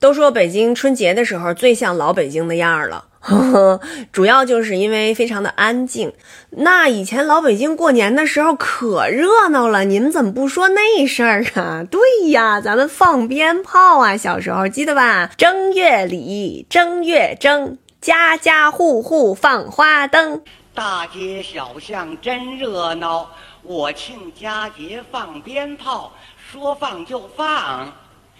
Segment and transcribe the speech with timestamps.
[0.00, 3.06] 都说北京春节的时候最像老北京的样儿了，
[4.12, 6.12] 主要就是因为非常的安静。
[6.50, 11.84] 那以前老北京过年的时候可热闹了，你们怎么不说那事儿啊？
[11.90, 12.00] 对
[12.30, 15.30] 呀，咱们放鞭炮啊，小时候记得吧？
[15.36, 20.42] 正月里正月正，家家户户放花灯，
[20.74, 23.30] 大街小巷真热闹。
[23.64, 26.12] 我庆佳节放鞭炮，
[26.50, 27.92] 说放就放。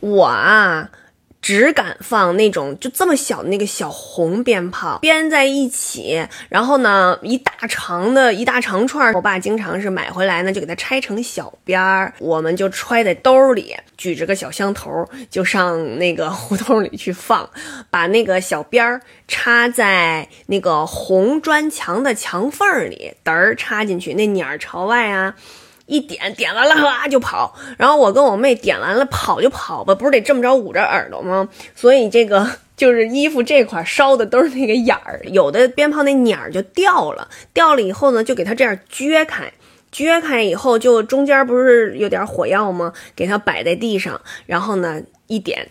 [0.00, 0.88] 我啊。
[1.42, 9.12] 只敢放那种就这么小的那个小红鞭炮，编在一起，然后呢，一大长的一大长串。
[9.12, 17.50] 我爸经常是买回来呢，就给它拆成小鞭儿，我们就揣在兜里，举着个小香头，就上那个胡同里去放，
[17.90, 25.34] 把那个小鞭儿插在那个红砖墙的墙缝里，嘚儿插进去，那鸟儿朝外啊。
[25.86, 27.54] 一点点完了，哇就跑。
[27.76, 31.48] 然后我跟我妹点完了，跑就跑吧，不是得这么着捂着耳朵吗？
[31.74, 35.20] 所以这个就是衣服这块烧的都是那个眼儿。
[35.24, 39.52] 有的鞭炮那鸟儿就掉了，掉了以后呢，就给它这样撅开，
[39.92, 42.92] 撅开以后就中间不是有点火药吗？
[43.14, 45.68] 给它摆在地上，然后呢一点。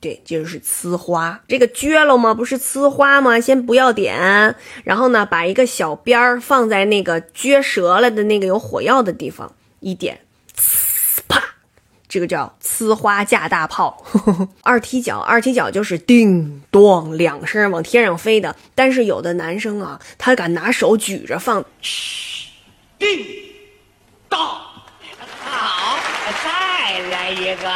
[0.00, 2.32] 对，就是呲花，这个撅了吗？
[2.32, 3.38] 不是呲花吗？
[3.38, 10.20] 先不要点，然后呢，把一个小边儿放在那个撅折了的那个有火药的地方，一点，
[10.56, 11.42] 呲啪，
[12.08, 14.02] 这个叫呲花架大炮。
[14.64, 18.56] 二踢脚，二踢脚就是叮咚两声往天上飞的。
[18.74, 21.62] 但是有的男生啊，他敢拿手举着放，
[22.98, 23.06] 叮
[24.30, 24.38] 咚，
[25.44, 25.98] 好，
[26.42, 27.70] 再来一个。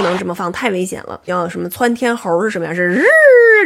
[0.00, 1.20] 不能这么放，太危险了。
[1.26, 2.72] 叫什么窜天猴是什么呀？
[2.72, 3.04] 是日，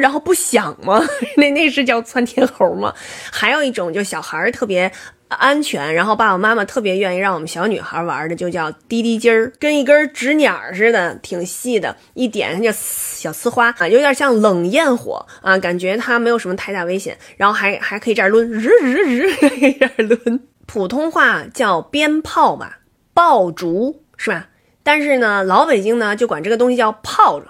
[0.01, 1.01] 然后不响吗？
[1.39, 2.93] 那那是叫窜天猴吗？
[3.31, 4.91] 还有一种就小孩特别
[5.29, 19.33] 安全，然后爸爸妈妈特别愿意让我们小女孩玩的，就叫滴滴鸡儿，跟一根纸鸟似的，挺细的，一点它就小呲花啊，有点像冷焰火啊，感觉它没有什么太大危险，然后还还可以这样抡，日日日
[19.79, 20.41] 这样抡。
[20.67, 22.79] 普通话叫鞭炮吧，
[23.13, 24.49] 爆竹是吧？
[24.85, 27.49] 但是呢，老北京呢就管这个东西叫炮仗，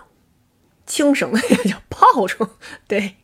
[0.86, 2.48] 轻声的 叫炮仗，
[2.88, 3.16] 对。